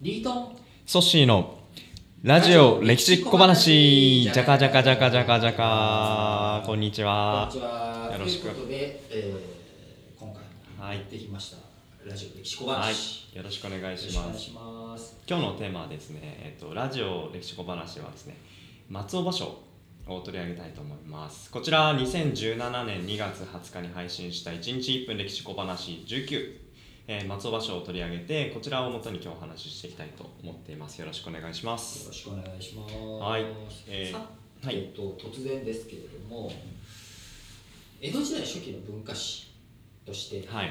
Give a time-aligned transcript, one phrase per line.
[0.00, 0.56] リートン。
[0.86, 1.58] ソッシーの
[2.22, 4.22] ラジオ歴史小話。
[4.22, 8.08] じゃかじゃかじゃかじゃかじゃかこんにちこんはにちは。
[8.12, 8.42] よろしく。
[8.42, 10.32] ということで、えー、今
[10.78, 11.56] 回やってきました、
[12.08, 12.82] ラジオ歴史小はい。
[12.82, 14.14] 話、よろしくお願いよろします。
[14.14, 15.16] しくお願いします。
[15.28, 18.36] 今日のテーマはですね、えっと、ラジオ歴史小話はですね
[18.88, 19.48] 松尾芭蕉
[20.14, 21.50] を取り上げたいと思います。
[21.50, 26.67] こちら2017年2月20日に配信した1日1分歴史小話19、
[27.10, 30.98] えー松尾芭蕉を取り上げてこちらをもとに今日お話ししていきたいと思っています。
[30.98, 32.94] よろしくお願いしまよすろしくお願いします。
[32.94, 33.46] はい。
[33.88, 34.26] えーさ
[34.62, 34.76] はい。
[34.76, 36.52] えっと突然ですけれども
[38.02, 39.54] 江戸時代初期の文化史
[40.04, 40.70] として、はい。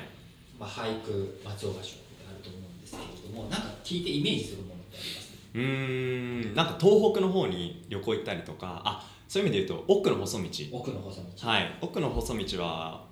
[0.60, 5.34] まあ、俳句松尾芭蕉ってあると思うんですけれどもなんか聞いてイメージするものってあります？
[5.56, 6.56] うーん。
[6.56, 10.50] なんか東北の方に旅行行ったりとかあそういう意味で言うと奥の細道。
[10.72, 11.48] 奥の細道。
[11.48, 11.78] はい。
[11.82, 13.08] 奥の細道は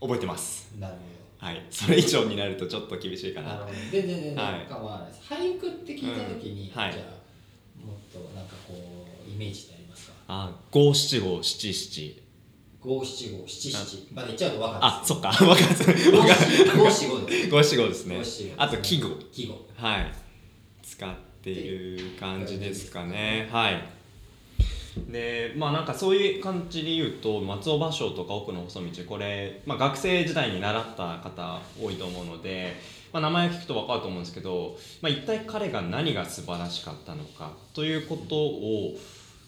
[0.00, 0.70] 覚えてます。
[0.78, 0.94] なる
[1.42, 1.66] はい。
[1.70, 3.66] それ以上になるとちょっと厳しいかな。
[3.90, 4.66] 全然全然はい。
[4.68, 6.80] 構わないです、俳句って聞いた時に、うん。
[6.80, 6.92] はい。
[6.92, 8.74] じゃあもっとなんかこ
[9.26, 10.12] うイメージってありますか？
[10.28, 12.22] あ五七五七七。
[12.80, 14.08] 五七五七七。
[14.12, 14.78] まで言っちゃうと分かる。
[14.82, 15.32] あそっか。
[15.34, 16.78] 分かる。
[16.78, 17.42] 五七五で。
[17.42, 18.54] す五七五ですね。
[18.56, 20.12] あと季語季語はい。
[20.82, 23.48] 使っている感じですかね。
[23.50, 23.84] はい
[25.08, 32.74] でまあなんかそういう感じで言うと松尾芭蕉とか奥の細道これ、まあ、学生時代に習った方多いと思うので、
[33.12, 38.94] まあ、名前を聞くと分かると思うんですけど、まあ、一体彼が何が素晴らしかったのかということを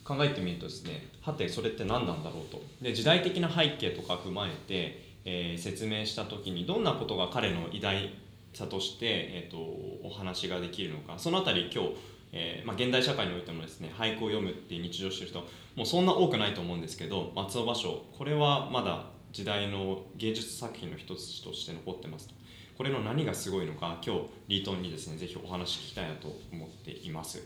[0.05, 2.63] 考えてみるとですねはてそれって何なんだろうと。
[2.83, 8.15] で時代的な背景とか踏まえて、えー説明した時にどんなことが彼の偉大
[8.53, 9.59] さとして、えー、と
[10.07, 11.91] お話ができるのかそのあたり今日、
[12.37, 15.39] えーまあ、現代社会においてもですね俳句を読むっていう日常してる人
[15.77, 22.35] もうそんな多くないと思うんですけど松尾芭蕉これはまだ時代の芸術作品の一つとして残ってますと。
[22.77, 27.41] これの何がすごいのか今日リートンにですねぜひお話聞きたいなと思っています。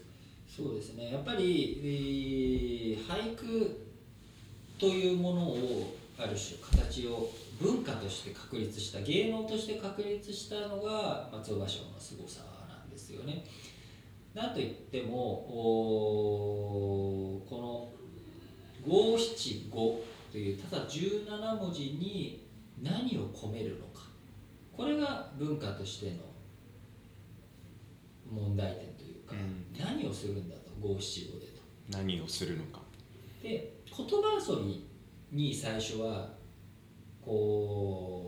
[0.49, 1.13] そうですね。
[1.13, 3.89] やっぱり、えー俳句
[4.79, 7.31] というものをある種形を
[7.61, 13.45] 文化として確立した芸能として確立したのが松尾芭蕉の凄さなんですよね。
[14.39, 15.09] なんといっても
[17.49, 17.89] この
[18.89, 20.01] 五七五
[20.31, 22.47] というただ17文字に
[22.81, 24.07] 何を込めるのか。
[24.77, 26.19] これが文化としての
[28.31, 29.67] 問題点というか、うん。
[29.77, 31.61] 何をするんだと五七五でと。
[31.91, 32.81] 何をするのか。
[33.43, 34.87] で言葉遊び
[35.33, 36.31] に最初は
[37.21, 38.23] こ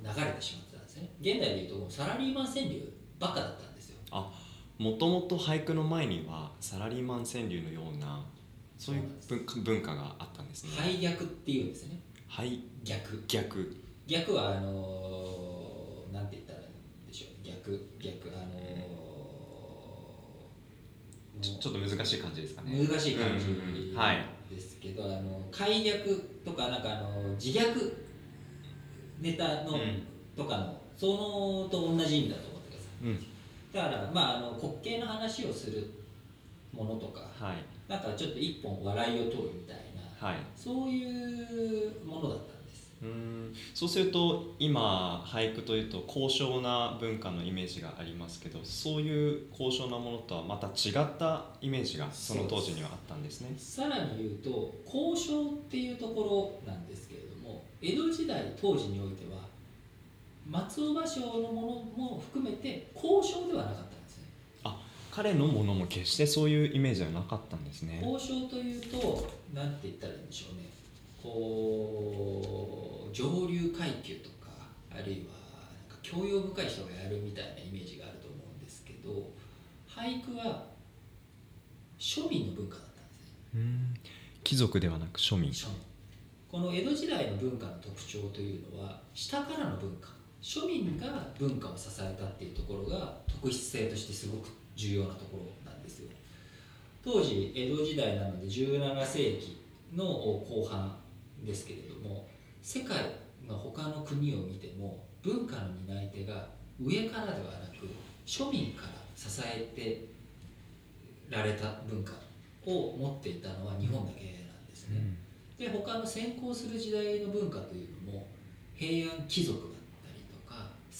[0.00, 1.10] う流れてしまってたんですね。
[1.20, 3.96] 現代でいうとサラリーマン川柳ばっかだったんですよ
[4.78, 8.24] もともと俳句の前にはサラリーマン川柳のような
[8.78, 10.70] そういう文化文化があったんですね。
[10.76, 12.00] 敗逆っていうんですね。
[12.28, 13.22] はい逆。
[13.28, 13.76] 逆。
[14.06, 16.66] 逆はあのーなんて言ったらいい
[17.04, 22.72] んでしょう逆逆あのーちょちょっと難しい感じですかね。
[22.72, 23.52] 難しい感じうん。
[23.54, 24.24] うんうんはい。
[24.50, 26.14] ですけど、あの開逆
[26.44, 27.92] とかなんかあの自虐
[29.20, 30.06] ネタの、うん。
[30.36, 33.10] とかのそのと同じ意味だと思ってくださうん。
[33.12, 33.18] い
[33.74, 35.90] だからまああの滑稽な話をする
[36.72, 37.56] ものとかはい。
[37.88, 39.76] なんかちょっと一本笑いを取るみたい
[40.20, 40.36] なはい。
[40.56, 42.92] そういうものだったんです。
[43.02, 43.54] うーん。
[43.74, 53.54] そうすると今俳句というと高尚な文化のイメージがありますけどそういう高尚なものとはまた違ったイメージがその当時にはあったんですね。
[53.58, 59.43] さらに言うと交渉っていうところなんですけれども江戸時代当時においては
[60.46, 61.62] 松尾芭蕉のも
[61.96, 64.24] のも含めて交渉ではなかったんですね。
[65.10, 68.02] 彼のものも決してそういうイメージはなかったんですね。
[68.04, 70.64] 交渉というと何て言ったらいいんでしょうね。
[71.22, 74.48] こう上流階級とか
[74.90, 75.34] あるいは
[75.88, 79.30] なんか教養深い人がやるみたいなイメージがあると思うんですけど
[79.88, 80.66] 俳句は
[81.98, 83.38] 庶民の文化だったんですね。
[83.54, 83.94] うーん。
[84.42, 85.50] 貴族ではなく庶民。
[85.50, 85.76] 庶民。
[86.50, 90.08] この江戸時代の文化の特徴というのは下からの文化
[90.44, 91.06] 庶民が
[91.38, 96.10] 文化を支えたっていうところが特筆性としてすごく重要なところなんですよ。
[97.02, 99.62] 当時江戸時代なので17世紀
[99.94, 100.94] の後半
[101.42, 102.28] ですけれども
[102.60, 102.98] 世界
[103.48, 106.46] の他の国を見ても文化の担い手が
[106.78, 107.40] 上からではな
[107.78, 107.88] く
[108.26, 110.06] 庶民から支えて
[111.30, 112.12] られた文化
[112.66, 115.00] を持っていたのは日本だけなんですね、
[115.58, 118.26] で他の先行する時代の文化というのも
[118.74, 119.83] 平安貴族だったりとか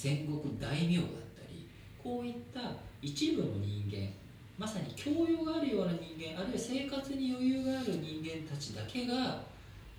[0.04, 1.66] 戦国大名だったり
[2.02, 2.60] こういった
[3.00, 4.12] 一部の人間
[4.58, 9.40] まさに教養があるような人間あるいは生活に余裕がある人間たちだけが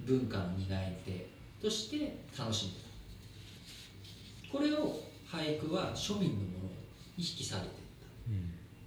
[0.02, 1.28] 文化の担い手
[1.60, 2.80] として楽しんで
[4.52, 4.56] た。
[4.56, 6.46] これを俳句は庶民のもの
[7.18, 7.74] に引き下げていっ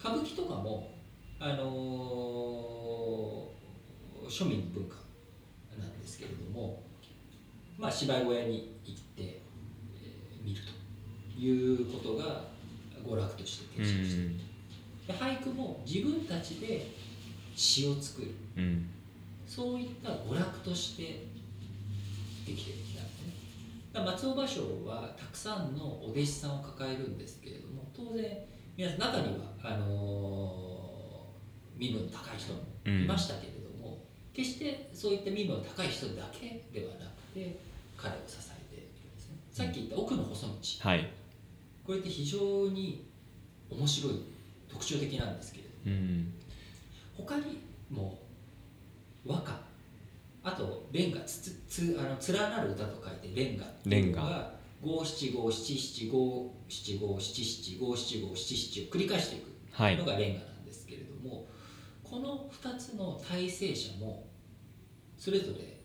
[0.00, 0.93] た歌舞伎とかも、
[1.41, 2.79] あのー
[4.29, 4.97] 庶民の文化
[5.81, 6.82] なんですけれども、
[7.79, 9.07] まあ、芝居小屋に行って、
[11.38, 12.44] いうことが
[13.05, 14.38] 娯楽としてう定着している、ん。
[14.38, 14.44] で
[15.12, 16.87] 俳句も自分たちで
[17.55, 18.35] 詩を作る。
[18.56, 18.88] うん。
[19.46, 21.02] そういった娯楽として
[22.46, 23.23] できてきたんです
[23.94, 24.05] ね。
[24.05, 28.25] 松尾芭蕉はたくさんのお弟子さんを抱えるんですけれども当然
[28.76, 30.69] 皆さん中にはあのー
[31.79, 33.99] 身分の高い人もいましたけれども、
[34.35, 37.56] 決してそういった身分の高い人だけではなくて
[37.96, 39.37] 彼を支えているんですね。
[39.52, 40.55] さっき言った奥の細道。
[40.81, 41.08] はい
[41.88, 43.08] これって非常に
[43.70, 44.23] 面白い
[44.69, 45.90] 特徴的なんですけれど。
[45.90, 46.35] もうん
[47.17, 48.19] 他にも
[49.26, 49.58] 和歌
[50.44, 53.64] あと連歌つつつあの連なる歌と書いて連歌。
[53.64, 54.52] っていうのが
[54.82, 61.46] 五七五七七五七五七七五七五七七を繰り返していくはいのが連歌なんですけれども、
[62.05, 64.26] この2つの大成者も
[65.17, 65.81] それぞれ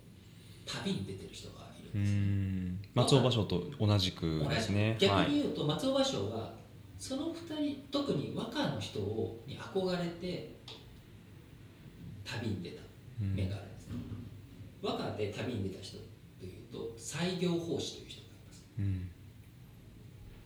[0.66, 1.63] 旅に出てる人が
[1.96, 2.80] うん。
[2.94, 4.96] 松尾芭蕉と同じくですね。
[5.00, 5.30] 逆はい。
[5.30, 6.54] に言うと松尾芭蕉は
[7.00, 10.56] その2人特に和歌の人をに憧れて
[12.24, 12.82] 旅に出た。
[13.22, 13.36] うん。
[13.36, 13.94] 面があるんですね、
[14.82, 15.98] 和歌で旅に出た人
[16.40, 18.66] というと西行法師という人がいます。
[18.80, 19.10] うん。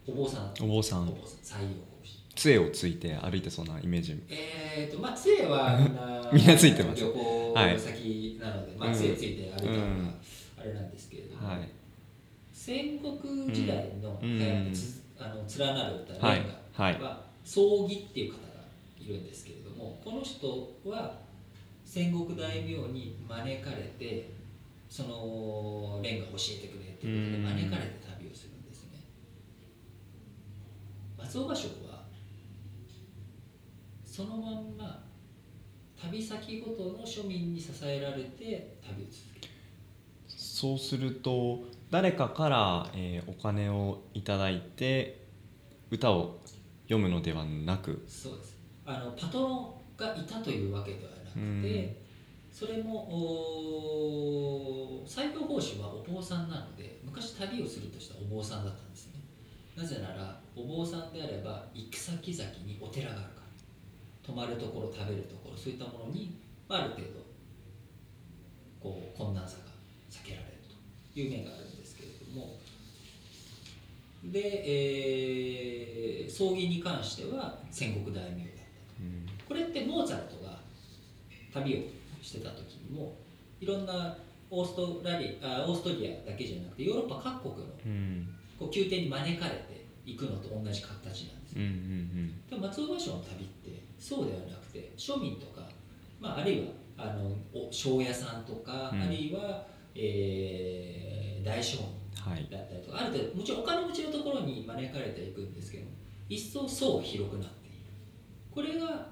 [0.08, 0.54] お坊さん。
[0.64, 1.04] お坊さん。
[1.04, 1.68] お坊さん西行
[2.00, 4.22] 法師杖をついて歩いてそうなイメージ。
[4.30, 7.02] えーとまあ杖はみんな みんなついてます。
[7.02, 8.94] 旅行はい先なので、まあ、うん。
[8.94, 10.14] 杖ついて歩いた方がうん
[10.60, 11.70] あれなんですけれども、はい。
[12.52, 14.74] 戦国時代のうん。
[15.20, 16.40] あの連なる歌はい。
[16.40, 17.02] 連歌はい。
[17.02, 18.48] は葬儀っていう方が
[19.00, 20.48] いるんですけれどもこの人
[20.86, 21.20] は
[21.86, 24.32] 戦国大名に招かれて
[24.90, 29.00] その蓮が教えてくれっていうことで招かれて旅をするんですね。
[31.18, 32.04] 松尾芭蕉は
[34.06, 35.04] そのまんま
[36.00, 39.37] 旅先ごとの庶民に支えられて旅を続ける
[40.60, 41.60] そうすると
[41.92, 45.24] 誰かから、えーお金をいただいて
[45.92, 46.40] 歌を
[46.86, 48.04] 読むのではなく。
[48.08, 48.58] そうです。
[48.84, 51.62] あのパトロンがいたというわけではなくうん。
[51.62, 52.02] て
[52.52, 59.22] それもおー西行法師はお坊さんなので昔旅をするとしたらお坊さんだったんですね。
[59.76, 63.48] なぜならお坊さんであれば行く先々にお寺があるから。
[64.26, 66.36] 泊まるところ食べるところそういったものに
[66.68, 67.08] まあある程度
[68.82, 69.67] こう困難さが
[70.10, 70.54] 避けられる
[71.14, 72.60] という面があるんですけれども。
[74.26, 79.48] で、えー葬儀に関しては戦国大名だったと。
[79.48, 80.60] これってモーツァルトが
[81.52, 81.78] 旅を
[82.22, 83.16] してた時にも
[83.60, 84.16] いろんな
[84.52, 88.28] オーストラリあオーストリアだけじゃなくてヨーロッパ各国のうん。
[88.60, 91.56] こう宮廷に招かれて行くのと同じ形なんです。
[91.56, 92.50] うんうん。
[92.50, 95.62] でも松尾芭蕉の旅ってそうではなくて庶民とか、
[96.20, 96.68] まあ、あるいは
[96.98, 99.02] あのお庄屋さんとか、うん。
[99.02, 99.66] あるいは、
[99.98, 101.86] えー大商人
[102.28, 102.48] うんはい。
[102.52, 105.86] だったりとかある程度もちろんお金持ちのところに招かれていくんですけど
[106.28, 107.78] 一層層が広くなっている。
[108.52, 109.08] これが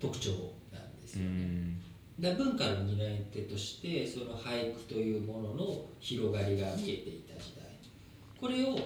[0.00, 0.30] 特徴
[0.72, 1.82] なんですうよね、ん。
[2.18, 7.66] だ文化の担い手としてその俳句というものの広がりが見えていた時代。
[8.40, 8.78] これを、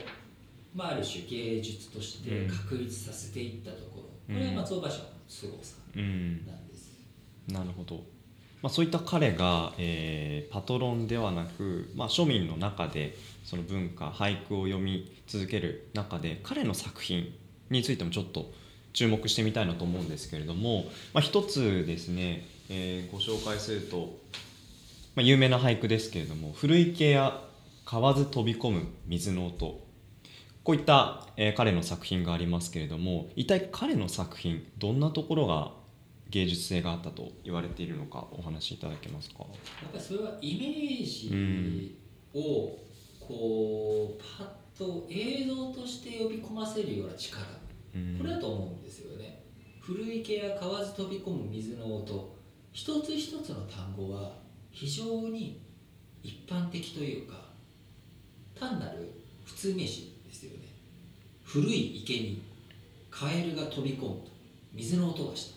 [0.74, 6.90] まあ、ある種芸術として確立させていったところ、これは松尾芭蕉の凄さうんなんです、
[7.46, 8.02] なるほど、
[8.64, 17.34] まあ、そういった彼が、えーパトロンではなく、まあ、庶民の中でその文化俳句を読み続ける中で彼の作品
[17.70, 18.52] についてもちょっと
[18.92, 24.16] 注目してみたいなと思うんですけれども、まあ、一つですね、えーご紹介すると、
[25.16, 27.42] まあ、有名な俳句ですけれども「古池や
[27.84, 29.82] 河津飛び込む水の音」
[30.62, 35.83] こういった、えー彼の作品がありますけれども一体彼の作品どんなところが
[36.34, 39.44] 芸術性があったと言われているのかお話しいただけますか？
[39.44, 39.46] や
[39.88, 41.96] っぱりそれはイメージ
[42.34, 42.76] を
[43.20, 47.40] こうパッと映像として呼び込ませるような力。
[47.94, 48.18] うん。
[48.18, 49.44] これだと思うんですよね。
[49.80, 52.34] 古池や河津飛び込む水の音。
[52.72, 54.32] 一つ一つの単語は
[54.72, 55.62] 非常に
[56.24, 57.36] 一般的というか
[58.58, 59.08] 単なる
[59.44, 60.66] 普通名詞ですよね。
[61.44, 62.42] 古い池に
[63.08, 64.32] カエルが飛び込むと
[64.72, 65.53] 水の音がした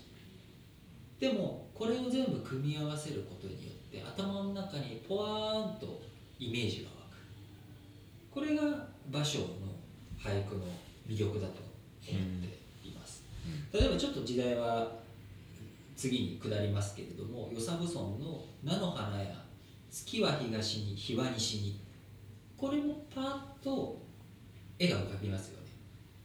[1.20, 6.02] でもこれを全部組み合わせることによって頭の中にポワーンと
[6.40, 7.18] イメージが湧く。
[8.32, 8.62] これが
[9.10, 9.46] 芭蕉の
[10.20, 10.64] 俳句の
[11.08, 11.62] 魅力だと
[12.10, 13.24] 思っています、
[13.72, 14.92] 例えばちょっと時代は
[15.96, 19.44] 次に下りますけれども与謝蕪村の「菜の花や
[19.90, 21.80] 月は東に日は西に」
[22.58, 23.22] これもパ
[23.62, 24.00] ッと
[24.78, 25.68] 絵が浮かびますよね。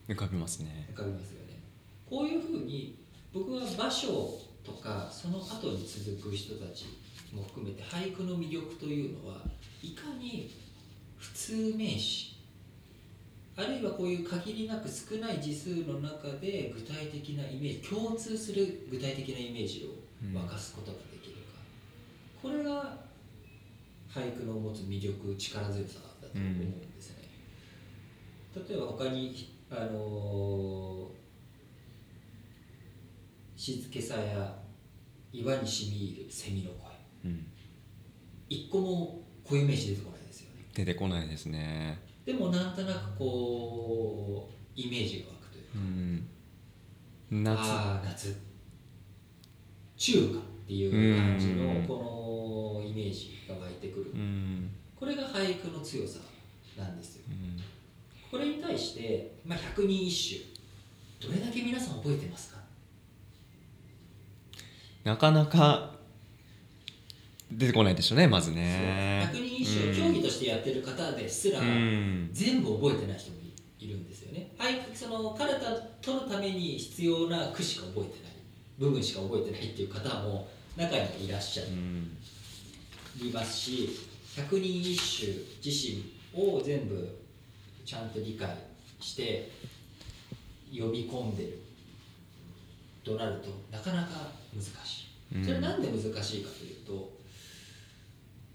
[0.08, 0.88] 浮かびますね。
[0.92, 1.60] 浮かびますよね。
[2.08, 2.98] こういうふうに
[3.32, 6.86] 僕は場所とかその後に続く人たち
[7.32, 9.36] も含めて俳句の魅力というのは
[9.82, 10.54] いかに
[11.18, 12.36] 普通名詞
[13.56, 20.02] あるいはこういう限りなく少ない字数の中で具体的なイメージ共通する具体的なイメージを
[20.34, 21.58] 沸かすことができるか、
[22.42, 22.96] これが
[24.08, 27.28] 俳句の持つ魅力力強さだと思うんですね、
[28.56, 31.10] 例えば他にあの
[33.64, 34.52] 静けさや
[35.32, 36.90] 岩にしみ入るセミの声。
[37.26, 37.46] うん。
[38.48, 40.64] 一個もこういう名詞出てこないですよね。
[40.74, 42.00] 出てこないですね。
[42.24, 45.70] でもなんとなくこうイメージが湧くというか。
[45.76, 47.44] うん。
[47.44, 48.36] 夏ああ夏。
[49.96, 54.10] 中華っていう感じのうんこのイメージが湧いてくる。
[54.12, 54.70] うん。
[54.96, 56.18] これが俳句の強さ
[56.76, 57.22] なんですよ。
[57.28, 57.60] うん。
[58.28, 60.40] これに対して、まあ、百人一
[61.20, 61.30] 首。
[61.32, 62.61] どれだけ皆さん覚えてますか？
[65.04, 65.92] なかなか
[67.50, 69.20] 出てこないでしょうねまずね。
[69.26, 72.30] 百人一首を競技としてやってる方ですら、うん。
[72.32, 73.38] 全部覚えてない人も
[73.78, 74.52] いるんですよね。
[74.56, 75.58] 俳句その彼ら
[76.00, 78.32] とのために必要な句しか覚えてない
[78.78, 82.16] 部分しか覚えてないっていう方も中にはいらっしゃうん。
[83.20, 83.90] いますし
[84.36, 85.32] 百人一首
[85.62, 86.02] 自
[86.34, 87.18] 身を全部
[87.84, 88.48] ちゃんと理解
[89.00, 89.50] して
[90.72, 91.58] 呼び込んでる
[93.04, 95.44] となるとなかなか難しい。
[95.44, 97.18] それはなんで難しいかというと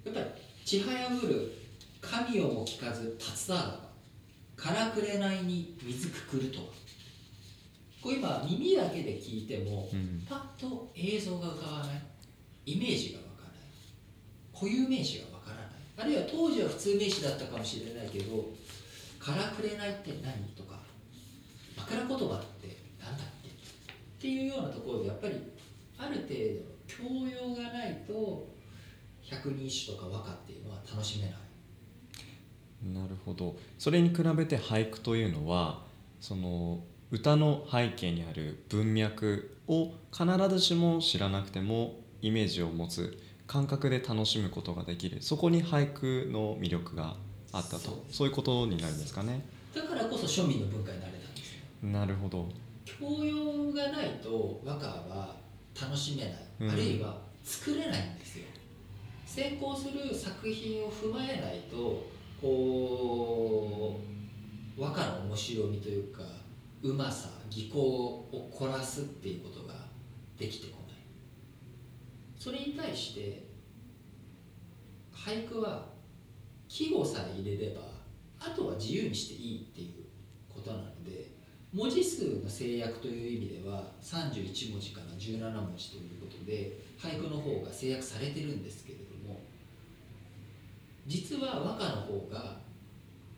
[0.06, 0.26] やっぱり
[0.66, 1.52] 「ちはやぶる
[2.02, 3.80] 神をも聞かず立つだ
[4.56, 6.66] からくれないに水くくるとは」
[8.02, 10.24] こう今耳だけで聞いてもうん。
[10.30, 12.02] パッと映像が浮かばない。
[12.68, 13.52] イメージが湧かない。
[14.54, 15.66] 固有名詞がわからない。
[15.98, 18.54] あるいは当時は普通名詞だったかもしれないけど
[19.20, 20.80] 「からくれないって何?」とか
[21.76, 23.52] 「枕言葉って何だっけ?」っ
[24.20, 25.36] ていうようなところでやっぱり
[25.98, 28.48] ある程度の教養がないと
[29.22, 31.36] 百人一首とか和歌っていうのは楽しめない。
[32.84, 33.56] なるほど。
[33.78, 35.84] それに比べて俳句というのは
[36.22, 36.80] その
[37.12, 45.18] 歌の背景にある文脈を必ずしも知らなくてもイメージを持つ感覚で楽しむことができる。
[45.22, 47.16] そこに俳句の魅力が
[47.52, 48.06] あったと。
[48.12, 49.46] そういうことになるんですかね。
[49.74, 51.90] だからこそ庶民の文化になれたんですよ。
[51.90, 52.50] なるほど。
[52.86, 55.36] 教養がないと和歌は
[55.80, 56.70] 楽しめない、うん。
[56.72, 58.46] あるいは作れないんですよ。
[59.26, 62.08] 先行する作品を踏まえないと
[62.42, 64.00] こ
[64.78, 66.22] う和歌の面白みというか
[66.82, 69.74] うまさ技巧を凝らすっていうことが
[70.38, 70.98] できてこない。
[72.40, 73.48] それに対して
[75.14, 75.86] 俳句は
[76.68, 77.82] 季語さえ入れれば
[78.40, 80.06] あとは自由にしていいっていう
[80.48, 81.27] ことなので
[81.74, 89.42] 文字数の制約という意味では31文字から17文字ということで俳句の方が制約されてるんですけれども
[91.06, 92.58] 実は和歌の方が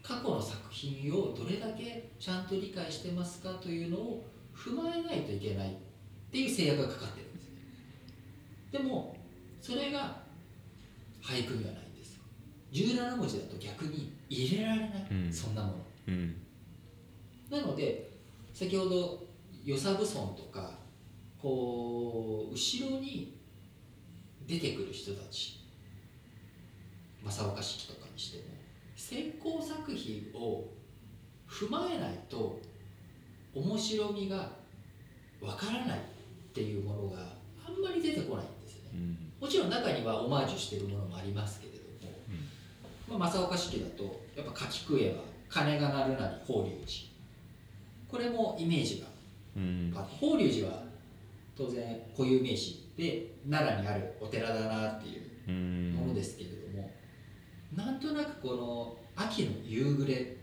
[0.03, 5.75] 過去の作品をどれだけちゃんと理解してますかというのを踏まえないといけないっ
[6.31, 7.55] ていう制約がかかってるんですね。
[8.71, 9.15] でも
[9.61, 10.21] それが
[11.21, 12.23] 俳句にはないんですよ。
[12.71, 15.33] 17文字だと逆に入れられない、うん。
[15.33, 15.75] そんなもの。
[16.07, 16.35] うん。
[17.49, 18.08] なので
[18.59, 19.25] 先ほど
[19.63, 20.71] 与謝蕪村とか
[21.41, 23.37] こう後ろに
[24.45, 25.61] 出てくる人たち。
[27.23, 28.43] 正岡式とかにしても。
[28.97, 30.65] 先行作品を
[31.47, 32.59] 踏まえないと
[33.55, 34.35] 面白みが
[35.39, 36.01] わからないっ
[36.53, 37.19] ていうものが
[37.65, 38.89] あんまり出てこないんですね。
[38.93, 39.17] うん。
[39.39, 41.73] もちろん中にはオマージュしているものもありますけれ
[43.07, 44.03] ども、まあ、正岡式だと
[44.35, 47.08] やっぱ書き食えば鐘が鳴るなり法隆寺
[48.09, 49.07] これもイメージが。
[49.55, 49.93] うん。
[49.93, 50.83] 法隆寺は
[51.55, 55.93] 当然固有名詞で奈良にあるお寺だなっていううん。
[55.93, 56.91] ものですけれども、
[57.75, 60.37] なんとなくこの秋の夕暮れ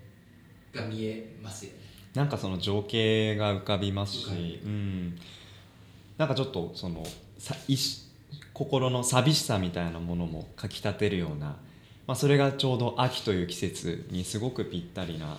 [0.72, 1.86] が見えますよね。
[2.16, 5.18] なんかその情景が浮かびますしうん、
[6.16, 7.04] なんかちょっとその
[7.38, 8.06] さいし
[8.54, 11.56] 心の寂しさみたいなものもかきたてるような、
[12.06, 15.36] まあ、それがちょうど秋という季節にすごくぴったりな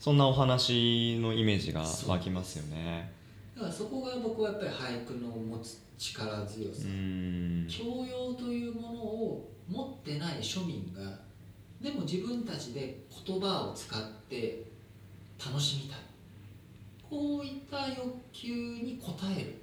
[0.00, 3.12] そんなお話のイメージが湧きますよね。
[3.54, 7.68] だからそこが僕はやっぱり俳句の持つ力強さ、うん。
[7.68, 11.02] 教養というものを持ってない庶民が
[11.82, 14.64] でも自分たちで言葉を使って
[15.38, 15.98] 楽しみたい。
[17.10, 19.54] こういった欲求に応える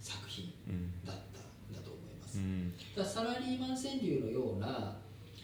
[0.00, 2.72] 作品うんだったんだと思います、うん。
[2.96, 4.96] だサラリーマン川柳のような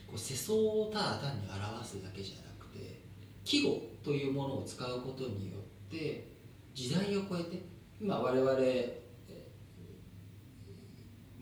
[0.08, 3.03] こう世相をただ単に表すだけじゃなくて
[3.44, 6.32] 季語というものを使うことによって
[6.74, 7.62] 時代を超えて
[8.00, 9.04] 今我々えー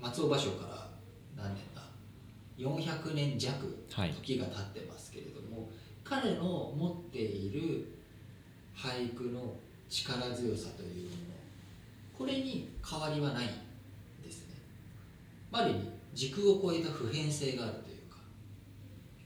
[0.03, 0.89] 松尾芭蕉から
[1.45, 1.83] 何年だ
[2.59, 4.11] ？400年弱はい。
[4.11, 5.71] 時が経ってますけれども、
[6.03, 7.99] 彼の持っている
[8.77, 9.55] 俳句の
[9.89, 11.23] 力強さというもの
[12.19, 13.49] これに変わりはないん
[14.23, 14.57] ですね。
[15.53, 18.23] ある意味時空を超えた普遍性があるというか、ま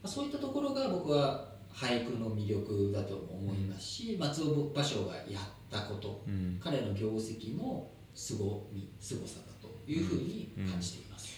[0.03, 6.59] あ、そういったところが僕は俳句の魅力だと思いますし、松尾芭蕉がやったことうん。
[6.59, 11.37] 彼の業績の凄み凄さだというふうに感じています、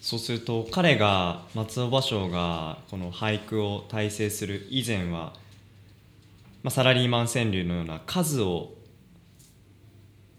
[0.00, 5.34] そうすると彼が松尾芭蕉がこの俳句を大成する以前は、
[6.62, 8.72] まあ、サラリーマン川柳のような数を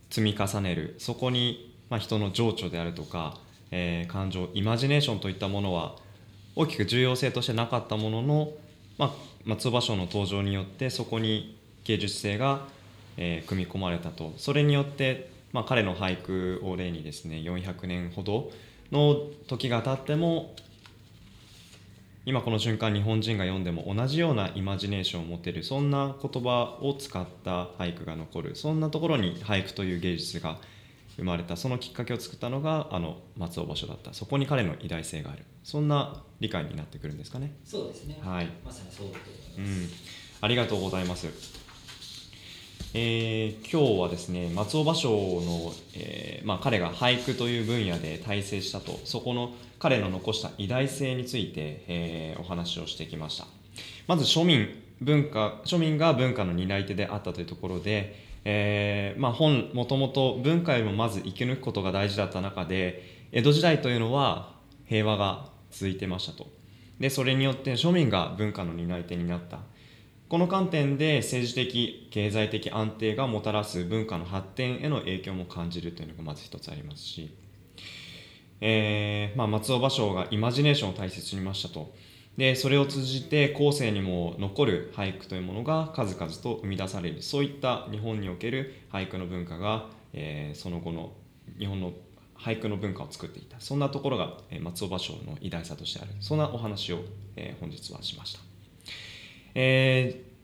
[0.10, 3.38] 積み重ねるそこに、まあ、人の情緒であるとか、
[3.70, 5.98] えー感情イマジネーションといったものは
[6.56, 8.52] 大きく重要性としてなかったものの、
[8.98, 12.68] まあ、松尾芭蕉の登場によってそこに芸術性が、
[13.18, 14.34] えー組み込まれたと。
[14.38, 18.52] それによって、まあ、彼の俳句を例にですね400年ほど
[18.92, 19.16] の
[19.48, 20.56] 時が経っても
[22.26, 28.56] 今この瞬間日本人が読んでも同じようなイマジネーションを持てるそんな言葉を使った俳句が残る。
[28.56, 30.58] そんなところに俳句という芸術が
[31.18, 34.14] 生まれたそのきっかけを作ったのがあの松尾芭蕉だった。
[34.14, 35.46] そこに彼の偉大性がある。
[35.64, 37.56] そんな理解になってくるんですかね。
[37.64, 38.50] そうですね、はい。
[38.64, 39.98] まさにそうだとう思います、ん。
[40.42, 41.28] ありがとうございます。
[42.94, 53.48] えー今日はですね松尾芭蕉の、えーまあ、彼が俳句という分野で大成したとそこの彼の残した偉大性について、えーお話をしてきました。
[54.08, 54.68] まず庶民
[55.02, 58.16] 文化庶民が文化の担い手であったというところで、
[58.48, 64.54] えーまあ、本もともと文化よりもまず生き抜くことが大事だった中で江戸時代というのは
[64.86, 66.48] 平和が続いてましたと。
[67.00, 69.60] でそれによって庶民が文化の担い手になった。
[70.28, 77.36] この観点で政治的経済的安定がもたらす文化の発展への影響も感じるというのがまず一つありますし、
[78.60, 81.94] えーまあ、松尾芭蕉がイマジネーションを大切にしましたと。
[82.38, 87.22] でそれを通じて後世にも残る俳句というものが数々と生み出される。
[87.22, 91.14] そういった日本における俳句の文化が、えーその後の
[91.58, 91.94] 日本の
[92.38, 93.60] 俳句の文化を作っていた。
[93.60, 96.12] そんなところが、えー松尾芭蕉の偉大さとしてある。
[96.20, 97.00] そんなお話を、
[97.36, 98.40] えー本日はしました。
[99.54, 100.36] えー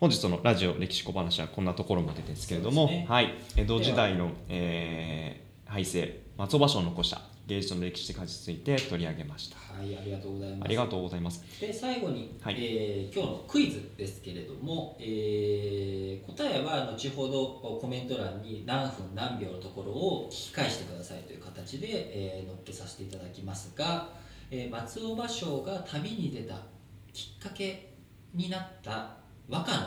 [0.00, 3.04] 本日のラジオ歴史小話はこんなところまでですけれども、ね。
[3.08, 9.56] はい、江戸時代の、えー俳声松尾芭蕉の残した芸術の歴史的価値について取り上げました。
[9.56, 10.64] はいありがとうございます。
[10.64, 11.42] ありがとうございます。
[11.60, 12.56] で最後に、はい。
[12.58, 24.10] えー今日のクイズですけれども、えー答えは後ほどコメント欄に何分何秒のところを聞き返してくださいという形で、えー載っけさせていただきますが、
[24.50, 26.54] えー松尾芭蕉が旅に出た
[27.14, 27.94] きっかけ
[28.34, 29.16] になった
[29.48, 29.86] 和歌の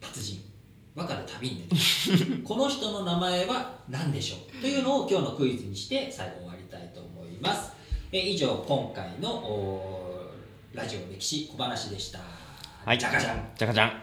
[0.00, 0.49] 達人
[0.94, 4.60] 和歌で旅に出た この人の名前は何でしょう？
[4.60, 7.72] というのを今日のクイズにして最後終わりたいと思います。
[8.12, 10.10] えー以上今回の
[10.72, 12.18] ラジオ歴史小話でした。
[12.84, 12.98] はい。
[12.98, 14.02] じゃかじゃんじゃかじゃん